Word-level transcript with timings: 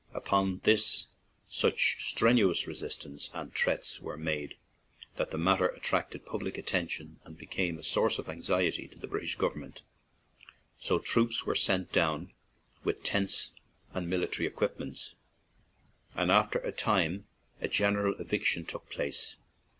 Upon 0.15 0.61
this, 0.63 1.05
such 1.47 1.97
strenuous 2.03 2.65
resistance 2.65 3.29
and 3.35 3.53
threats 3.53 3.99
were 4.01 4.17
made 4.17 4.57
that 5.17 5.29
the 5.29 5.37
matter 5.37 5.67
attracted 5.67 6.25
public 6.25 6.57
attention 6.57 7.19
and 7.23 7.37
be 7.37 7.45
came 7.45 7.77
a 7.77 7.83
source 7.83 8.17
of 8.17 8.27
anxiety 8.27 8.87
to 8.87 8.97
the 8.97 9.05
British 9.05 9.35
government; 9.35 9.83
so 10.79 10.97
troops 10.97 11.45
were 11.45 11.53
sent 11.53 11.91
down 11.91 12.33
with 12.83 13.03
tents 13.03 13.51
and 13.93 14.09
military 14.09 14.47
equipments, 14.47 15.13
and 16.15 16.29
3 16.31 16.31
33 16.31 16.31
ON 16.31 16.31
AN 16.31 16.31
IRISH 16.31 16.49
JAUNTING 16.49 16.51
CAR 16.51 16.59
after 16.59 16.59
a 16.67 16.71
time 16.71 17.27
a 17.61 17.67
general 17.67 18.15
eviction 18.15 18.65
took 18.65 18.89
place. 18.89 19.35